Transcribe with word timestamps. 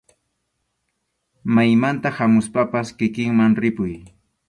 Maymanta 1.59 2.15
hamuspapas 2.17 2.95
kikinman 2.99 3.59
ripuy. 3.65 3.97